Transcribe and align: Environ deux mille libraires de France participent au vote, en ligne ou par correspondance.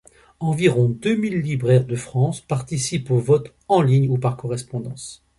Environ 0.39 0.89
deux 0.89 1.15
mille 1.15 1.41
libraires 1.41 1.85
de 1.85 1.95
France 1.95 2.41
participent 2.41 3.11
au 3.11 3.19
vote, 3.19 3.53
en 3.67 3.83
ligne 3.83 4.09
ou 4.09 4.17
par 4.17 4.35
correspondance. 4.35 5.23